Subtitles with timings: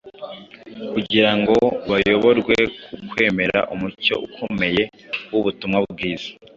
[0.93, 1.55] kugira ngo
[1.89, 2.55] bayoborwe
[2.85, 4.83] ku kwemera umucyo ukomeye
[5.31, 6.29] w’ubutumwa bwiza.